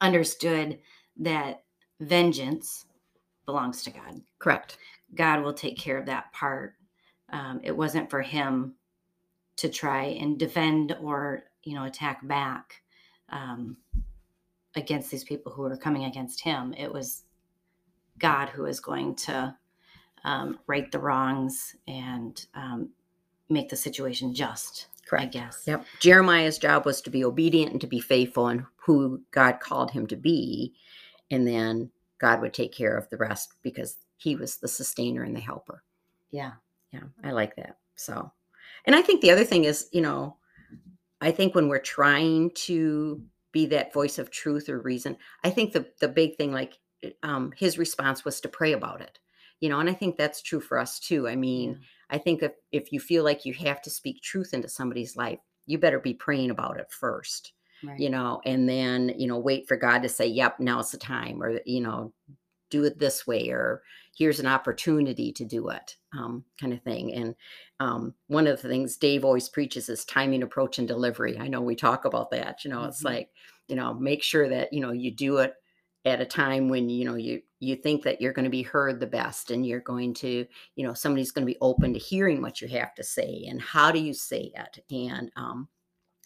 understood 0.00 0.80
that 1.16 1.64
vengeance 2.00 2.86
belongs 3.46 3.82
to 3.84 3.90
God. 3.90 4.20
correct. 4.38 4.78
God 5.14 5.42
will 5.42 5.54
take 5.54 5.78
care 5.78 5.98
of 5.98 6.06
that 6.06 6.32
part. 6.32 6.74
Um, 7.30 7.60
it 7.62 7.76
wasn't 7.76 8.10
for 8.10 8.22
him 8.22 8.74
to 9.56 9.68
try 9.68 10.04
and 10.04 10.38
defend 10.38 10.96
or 11.00 11.44
you 11.62 11.74
know 11.74 11.84
attack 11.84 12.26
back 12.26 12.82
um, 13.30 13.76
against 14.74 15.10
these 15.10 15.24
people 15.24 15.52
who 15.52 15.62
were 15.62 15.76
coming 15.76 16.04
against 16.04 16.40
him. 16.40 16.74
It 16.74 16.92
was 16.92 17.24
God 18.18 18.48
who 18.48 18.64
was 18.64 18.80
going 18.80 19.14
to 19.16 19.56
um, 20.24 20.58
right 20.66 20.90
the 20.90 20.98
wrongs 20.98 21.76
and 21.86 22.44
um, 22.54 22.90
make 23.48 23.68
the 23.68 23.76
situation 23.76 24.34
just. 24.34 24.88
I 25.06 25.08
Correct. 25.08 25.32
guess. 25.32 25.64
Yep. 25.66 25.84
Jeremiah's 26.00 26.58
job 26.58 26.86
was 26.86 27.02
to 27.02 27.10
be 27.10 27.24
obedient 27.24 27.72
and 27.72 27.80
to 27.82 27.86
be 27.86 28.00
faithful 28.00 28.48
and 28.48 28.64
who 28.76 29.20
God 29.32 29.60
called 29.60 29.90
him 29.90 30.06
to 30.06 30.16
be. 30.16 30.72
And 31.30 31.46
then 31.46 31.90
God 32.20 32.40
would 32.40 32.54
take 32.54 32.72
care 32.72 32.96
of 32.96 33.08
the 33.10 33.16
rest 33.16 33.54
because 33.62 33.96
he 34.16 34.36
was 34.36 34.56
the 34.56 34.68
sustainer 34.68 35.22
and 35.22 35.34
the 35.34 35.40
helper. 35.40 35.82
Yeah. 36.30 36.52
Yeah, 36.94 37.00
I 37.24 37.32
like 37.32 37.56
that. 37.56 37.78
So, 37.96 38.30
and 38.86 38.94
I 38.94 39.02
think 39.02 39.20
the 39.20 39.32
other 39.32 39.44
thing 39.44 39.64
is, 39.64 39.88
you 39.92 40.00
know, 40.00 40.36
I 41.20 41.32
think 41.32 41.54
when 41.54 41.68
we're 41.68 41.80
trying 41.80 42.52
to 42.54 43.20
be 43.50 43.66
that 43.66 43.92
voice 43.92 44.18
of 44.18 44.30
truth 44.30 44.68
or 44.68 44.78
reason, 44.80 45.16
I 45.42 45.50
think 45.50 45.72
the 45.72 45.86
the 46.00 46.08
big 46.08 46.36
thing, 46.36 46.52
like 46.52 46.78
um, 47.24 47.52
his 47.56 47.78
response 47.78 48.24
was 48.24 48.40
to 48.40 48.48
pray 48.48 48.72
about 48.72 49.00
it, 49.00 49.18
you 49.58 49.68
know, 49.68 49.80
and 49.80 49.90
I 49.90 49.92
think 49.92 50.16
that's 50.16 50.40
true 50.40 50.60
for 50.60 50.78
us 50.78 51.00
too. 51.00 51.26
I 51.26 51.34
mean, 51.34 51.80
I 52.10 52.18
think 52.18 52.42
if 52.44 52.52
if 52.70 52.92
you 52.92 53.00
feel 53.00 53.24
like 53.24 53.44
you 53.44 53.54
have 53.54 53.82
to 53.82 53.90
speak 53.90 54.22
truth 54.22 54.54
into 54.54 54.68
somebody's 54.68 55.16
life, 55.16 55.40
you 55.66 55.78
better 55.78 55.98
be 55.98 56.14
praying 56.14 56.50
about 56.50 56.78
it 56.78 56.92
first 56.92 57.52
Right. 57.84 58.04
you 58.04 58.10
know, 58.10 58.40
and 58.44 58.68
then, 58.68 59.10
you 59.18 59.26
know, 59.26 59.38
wait 59.38 59.68
for 59.68 59.76
God 59.76 60.02
to 60.02 60.08
say, 60.08 60.26
yep, 60.26 60.60
now's 60.60 60.90
the 60.90 60.98
time, 60.98 61.42
or, 61.42 61.60
you 61.66 61.80
know, 61.80 62.12
do 62.70 62.84
it 62.84 62.98
this 62.98 63.26
way, 63.26 63.50
or 63.50 63.82
here's 64.16 64.40
an 64.40 64.46
opportunity 64.46 65.32
to 65.32 65.44
do 65.44 65.68
it, 65.68 65.96
um, 66.12 66.44
kind 66.60 66.72
of 66.72 66.82
thing. 66.82 67.12
And 67.14 67.34
um, 67.80 68.14
one 68.28 68.46
of 68.46 68.60
the 68.62 68.68
things 68.68 68.96
Dave 68.96 69.24
always 69.24 69.48
preaches 69.48 69.88
is 69.88 70.04
timing, 70.04 70.42
approach, 70.42 70.78
and 70.78 70.88
delivery. 70.88 71.38
I 71.38 71.48
know 71.48 71.60
we 71.60 71.76
talk 71.76 72.04
about 72.04 72.30
that, 72.30 72.64
you 72.64 72.70
know, 72.70 72.84
it's 72.84 73.04
Mhm. 73.04 73.04
like, 73.04 73.30
you 73.68 73.76
know, 73.76 73.94
make 73.94 74.22
sure 74.22 74.48
that, 74.48 74.72
you 74.72 74.80
know, 74.80 74.92
you 74.92 75.10
do 75.10 75.38
it 75.38 75.54
at 76.04 76.20
a 76.20 76.26
time 76.26 76.68
when 76.68 76.88
you 76.90 77.04
know 77.04 77.14
you 77.14 77.40
you 77.60 77.74
think 77.76 78.02
that 78.02 78.20
you're 78.20 78.32
going 78.34 78.44
to 78.44 78.50
be 78.50 78.62
heard 78.62 79.00
the 79.00 79.06
best 79.06 79.50
and 79.50 79.66
you're 79.66 79.80
going 79.80 80.12
to 80.12 80.46
you 80.76 80.86
know 80.86 80.92
somebody's 80.92 81.30
going 81.32 81.46
to 81.46 81.50
be 81.52 81.58
open 81.62 81.94
to 81.94 81.98
hearing 81.98 82.42
what 82.42 82.60
you 82.60 82.68
have 82.68 82.94
to 82.94 83.02
say 83.02 83.46
and 83.48 83.60
how 83.62 83.90
do 83.90 83.98
you 83.98 84.12
say 84.12 84.52
it 84.54 84.84
and 84.90 85.30
um, 85.36 85.66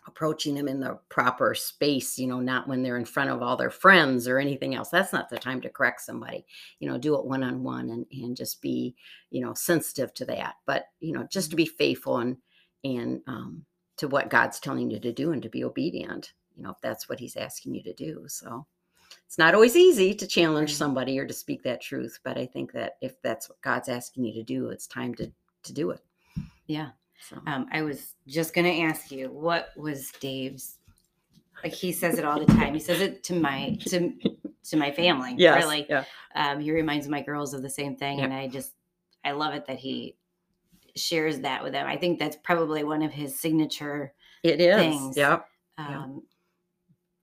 approaching 0.08 0.54
them 0.54 0.66
in 0.68 0.80
the 0.80 0.98
proper 1.10 1.54
space, 1.54 2.18
you 2.18 2.26
know, 2.26 2.40
not 2.40 2.66
when 2.66 2.82
they're 2.82 2.96
in 2.96 3.04
front 3.04 3.30
of 3.30 3.42
all 3.42 3.56
their 3.56 3.70
friends 3.70 4.26
or 4.26 4.38
anything 4.38 4.74
else. 4.74 4.88
That's 4.88 5.12
not 5.12 5.28
the 5.28 5.38
time 5.38 5.60
to 5.60 5.68
correct 5.68 6.00
somebody. 6.00 6.46
You 6.80 6.88
know, 6.88 6.98
do 6.98 7.14
it 7.16 7.26
one 7.26 7.44
on 7.44 7.62
one 7.62 7.90
and 7.90 8.06
and 8.10 8.36
just 8.36 8.60
be, 8.62 8.96
you 9.30 9.40
know, 9.40 9.54
sensitive 9.54 10.12
to 10.14 10.24
that. 10.26 10.54
But, 10.66 10.86
you 11.00 11.12
know, 11.12 11.28
just 11.30 11.50
to 11.50 11.56
be 11.56 11.66
faithful 11.66 12.18
and 12.18 12.36
and 12.84 13.20
um 13.26 13.64
to 13.98 14.08
what 14.08 14.30
God's 14.30 14.60
telling 14.60 14.90
you 14.90 14.98
to 15.00 15.12
do 15.12 15.32
and 15.32 15.42
to 15.42 15.48
be 15.48 15.64
obedient, 15.64 16.32
you 16.56 16.62
know, 16.62 16.70
if 16.70 16.80
that's 16.80 17.08
what 17.08 17.20
he's 17.20 17.36
asking 17.36 17.74
you 17.74 17.82
to 17.82 17.92
do. 17.92 18.24
So 18.28 18.66
it's 19.26 19.38
not 19.38 19.54
always 19.54 19.76
easy 19.76 20.14
to 20.14 20.26
challenge 20.26 20.74
somebody 20.74 21.18
or 21.18 21.26
to 21.26 21.34
speak 21.34 21.62
that 21.64 21.82
truth, 21.82 22.18
but 22.24 22.38
I 22.38 22.46
think 22.46 22.72
that 22.72 22.96
if 23.02 23.20
that's 23.22 23.48
what 23.48 23.60
God's 23.60 23.88
asking 23.88 24.24
you 24.24 24.32
to 24.34 24.42
do, 24.42 24.70
it's 24.70 24.86
time 24.86 25.14
to 25.16 25.30
to 25.64 25.72
do 25.72 25.90
it. 25.90 26.00
Yeah. 26.66 26.90
So 27.20 27.40
Um, 27.46 27.66
I 27.72 27.82
was 27.82 28.14
just 28.26 28.54
going 28.54 28.64
to 28.66 28.82
ask 28.82 29.10
you, 29.10 29.28
what 29.30 29.70
was 29.76 30.12
Dave's? 30.20 30.78
Like 31.64 31.72
he 31.72 31.90
says 31.92 32.18
it 32.18 32.24
all 32.24 32.38
the 32.38 32.46
time. 32.46 32.72
He 32.74 32.80
says 32.80 33.00
it 33.00 33.24
to 33.24 33.34
my 33.34 33.76
to 33.88 34.12
to 34.70 34.76
my 34.76 34.92
family. 34.92 35.34
yes, 35.36 35.62
Really. 35.64 35.86
yeah. 35.88 36.04
Um, 36.36 36.60
he 36.60 36.70
reminds 36.70 37.08
my 37.08 37.20
girls 37.22 37.52
of 37.54 37.62
the 37.62 37.70
same 37.70 37.96
thing, 37.96 38.18
Yep. 38.18 38.24
and 38.26 38.34
I 38.34 38.46
just 38.48 38.74
I 39.24 39.32
love 39.32 39.54
it 39.54 39.66
that 39.66 39.78
he 39.78 40.16
shares 40.94 41.40
that 41.40 41.62
with 41.64 41.72
them. 41.72 41.86
I 41.86 41.96
think 41.96 42.18
that's 42.20 42.36
probably 42.44 42.84
one 42.84 43.02
of 43.02 43.12
his 43.12 43.38
signature. 43.38 44.12
It 44.44 44.60
is. 44.60 44.76
things. 44.76 45.16
Yep. 45.16 45.46
Um, 45.78 45.86
Yeah. 45.88 46.04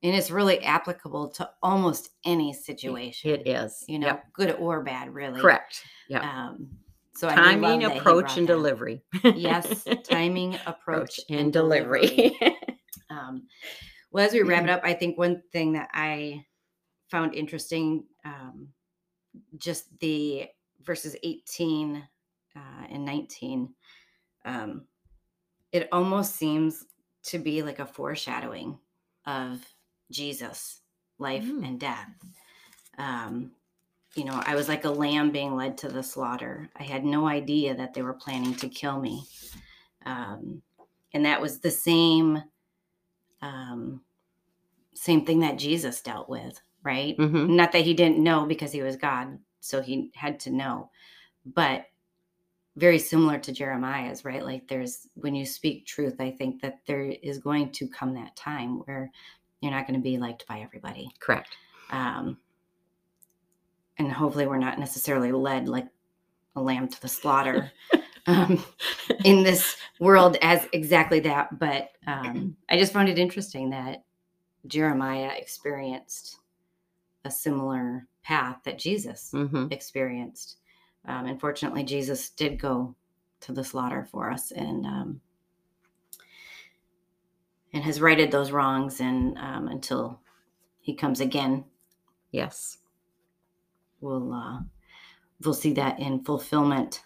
And 0.10 0.16
it's 0.16 0.30
really 0.30 0.64
applicable 0.64 1.30
to 1.30 1.50
almost 1.64 2.10
any 2.25 2.54
situation. 2.54 3.32
It 3.32 3.48
is. 3.48 3.84
You 3.88 4.00
know, 4.00 4.08
Yep. 4.08 4.34
good 4.34 4.52
or 4.60 4.84
bad, 4.84 5.14
really. 5.14 5.40
Correct. 5.42 5.82
Yeah. 6.10 6.20
Um, 6.50 6.78
so 7.15 7.27
I 7.29 7.36
do 7.36 7.41
love 7.41 7.51
Timing, 7.62 7.84
approach, 7.86 8.38
and 8.38 8.48
that. 8.48 8.53
delivery. 8.53 9.01
Yes, 9.36 9.88
timing, 10.03 10.60
approach, 10.65 11.19
and 11.29 11.51
delivery. 11.53 12.38
Um, 13.10 13.43
well, 14.12 14.25
as 14.25 14.34
we 14.34 14.41
wrap 14.41 14.63
it 14.63 14.69
up, 14.69 14.81
I 14.84 14.93
think 14.93 15.15
one 15.17 15.43
thing 15.51 15.74
that 15.74 15.89
I 15.93 16.43
found 17.12 17.36
interesting, 17.36 18.05
um, 18.25 18.69
just 19.57 19.86
the 20.00 20.48
verses 20.81 21.15
18 21.24 21.98
uh, 22.55 22.60
and 22.89 23.05
19, 23.05 23.69
um, 24.45 24.86
it 25.72 25.88
almost 25.91 26.36
seems 26.36 26.84
to 27.25 27.38
be 27.38 27.62
like 27.62 27.77
a 27.79 27.86
foreshadowing 27.86 28.79
of 29.27 29.63
Jesus' 30.12 30.81
life 31.19 31.43
Mm. 31.45 31.67
and 31.67 31.79
death. 31.79 32.10
Um, 32.98 33.51
you 34.15 34.24
know, 34.24 34.41
I 34.45 34.55
was 34.55 34.69
like 34.69 34.86
a 34.86 34.89
lamb 34.89 35.31
being 35.31 35.55
led 35.55 35.77
to 35.79 35.89
the 35.89 36.01
slaughter. 36.01 36.69
I 36.75 36.84
had 36.84 37.03
no 37.03 37.27
idea 37.27 37.75
that 37.75 37.93
they 37.93 38.01
were 38.01 38.13
planning 38.13 38.55
to 38.55 38.69
kill 38.69 39.00
me. 39.00 39.24
Um, 40.05 40.62
and 41.13 41.25
that 41.25 41.41
was 41.41 41.60
the 41.60 41.72
same 41.72 42.41
um, 43.41 44.01
same 44.93 45.25
thing 45.25 45.41
that 45.41 45.60
Jesus 45.60 46.01
dealt 46.01 46.29
with, 46.29 46.60
right? 46.84 47.15
hmm 47.17 47.55
Not 47.55 47.74
that 47.74 47.84
he 47.84 47.93
didn't 47.93 48.24
know 48.24 48.45
because 48.45 48.72
he 48.72 48.81
was 48.81 48.95
God, 48.95 49.38
so 49.60 49.81
he 49.81 50.12
had 50.15 50.39
to 50.41 50.50
know. 50.50 50.89
But 51.45 51.86
very 52.77 53.00
similar 53.00 53.38
to 53.39 53.51
Jeremiah's, 53.51 54.25
right? 54.25 54.43
Like 54.43 54.67
there's 54.67 55.07
when 55.15 55.36
you 55.36 55.45
speak 55.45 55.86
truth, 55.86 56.15
I 56.19 56.31
think 56.31 56.62
that 56.62 56.79
there 56.88 57.03
is 57.03 57.39
going 57.39 57.72
to 57.74 57.88
come 57.88 58.13
that 58.15 58.36
time 58.36 58.79
where 58.86 59.12
you're 59.62 59.72
not 59.72 59.88
going 59.88 60.00
to 60.00 60.03
be 60.03 60.17
liked 60.17 60.48
by 60.48 60.60
everybody. 60.60 61.10
Correct. 61.19 61.55
Um, 61.89 62.38
and 63.98 64.12
hopefully 64.12 64.48
we're 64.48 64.58
not 64.58 64.80
necessarily 64.80 65.32
led 65.32 65.68
like 65.68 65.88
a 66.56 66.62
lamb 66.62 66.88
to 66.88 67.02
the 67.02 67.08
slaughter 67.08 67.72
um, 68.28 68.64
in 69.24 69.44
this 69.44 69.78
world 70.00 70.38
as 70.42 70.68
exactly 70.74 71.20
that. 71.22 71.60
But 71.60 71.92
um, 72.08 72.56
I 72.70 72.78
just 72.78 72.94
found 72.94 73.10
it 73.10 73.20
interesting 73.20 73.70
that 73.72 74.04
Jeremiah 74.68 75.32
experienced 75.36 76.38
a 77.24 77.32
similar 77.32 78.08
path 78.24 78.58
that 78.66 78.80
Jesus 78.80 79.32
hmm 79.32 79.68
experienced. 79.72 80.58
Um, 81.08 81.25
unfortunately, 81.25 81.84
Jesus 81.84 82.30
did 82.30 82.60
go 82.60 82.96
to 83.42 83.52
the 83.52 83.64
slaughter 83.64 84.08
for 84.12 84.32
us 84.32 84.52
and 84.52 84.86
um, 84.86 85.22
and 87.74 87.84
has 87.84 88.02
righted 88.02 88.32
those 88.32 88.52
wrongs. 88.52 89.00
And 89.00 89.38
um, 89.38 89.68
until 89.68 90.22
he 90.80 90.96
comes 90.96 91.20
again, 91.20 91.66
Yes. 92.32 92.80
We'll 94.02 94.34
uh, 94.34 94.60
we'll 95.44 95.54
see 95.54 95.74
that 95.74 96.00
in 96.00 96.24
fulfillment 96.24 97.04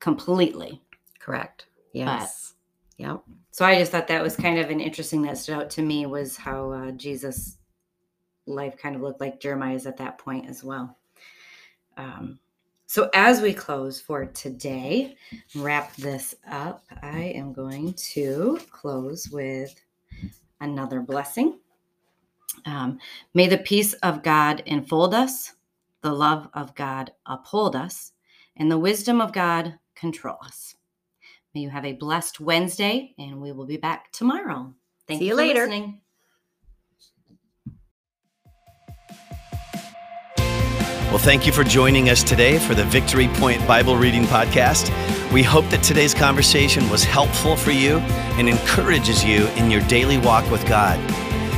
completely. 0.00 0.82
Correct. 1.18 1.66
Yes. 1.92 2.54
Yep. 2.98 3.22
So 3.50 3.64
I 3.64 3.78
just 3.78 3.92
thought 3.92 4.08
that 4.08 4.22
was 4.22 4.36
kind 4.36 4.58
of 4.58 4.70
an 4.70 4.80
interesting 4.80 5.22
that 5.22 5.38
stood 5.38 5.54
out 5.54 5.70
to 5.70 5.82
me 5.82 6.06
was 6.06 6.36
how 6.36 6.72
uh, 6.72 6.90
Jesus' 6.92 7.58
life 8.46 8.76
kind 8.76 8.96
of 8.96 9.02
looked 9.02 9.20
like 9.20 9.40
Jeremiah's 9.40 9.86
at 9.86 9.96
that 9.98 10.18
point 10.18 10.48
as 10.48 10.64
well. 10.64 10.96
Um, 11.96 12.38
so 12.86 13.10
as 13.12 13.40
we 13.42 13.52
close 13.52 14.00
for 14.00 14.24
today, 14.26 15.16
wrap 15.54 15.94
this 15.96 16.34
up, 16.50 16.84
I 17.02 17.32
am 17.34 17.52
going 17.52 17.92
to 18.14 18.58
close 18.70 19.28
with 19.28 19.74
another 20.60 21.00
blessing. 21.00 21.58
Um, 22.64 22.98
may 23.34 23.46
the 23.46 23.58
peace 23.58 23.92
of 23.94 24.22
God 24.22 24.62
enfold 24.66 25.14
us, 25.14 25.52
the 26.02 26.12
love 26.12 26.48
of 26.54 26.74
God 26.74 27.12
uphold 27.26 27.74
us, 27.74 28.12
and 28.56 28.70
the 28.70 28.78
wisdom 28.78 29.20
of 29.20 29.32
God 29.32 29.78
control 29.94 30.36
us. 30.44 30.74
May 31.54 31.62
you 31.62 31.70
have 31.70 31.84
a 31.84 31.94
blessed 31.94 32.40
Wednesday, 32.40 33.14
and 33.18 33.40
we 33.40 33.52
will 33.52 33.66
be 33.66 33.76
back 33.78 34.12
tomorrow. 34.12 34.74
Thank 35.06 35.20
See 35.20 35.26
you 35.26 35.30
you 35.30 35.36
for 35.36 35.42
later. 35.42 35.60
listening. 35.60 36.00
Well, 41.08 41.18
thank 41.18 41.46
you 41.46 41.52
for 41.52 41.64
joining 41.64 42.10
us 42.10 42.22
today 42.22 42.58
for 42.58 42.74
the 42.74 42.84
Victory 42.84 43.28
Point 43.34 43.66
Bible 43.66 43.96
Reading 43.96 44.24
Podcast. 44.24 44.92
We 45.32 45.42
hope 45.42 45.64
that 45.70 45.82
today's 45.82 46.12
conversation 46.12 46.88
was 46.90 47.02
helpful 47.02 47.56
for 47.56 47.70
you 47.70 47.96
and 48.36 48.46
encourages 48.46 49.24
you 49.24 49.46
in 49.56 49.70
your 49.70 49.80
daily 49.88 50.18
walk 50.18 50.48
with 50.50 50.66
God. 50.68 50.98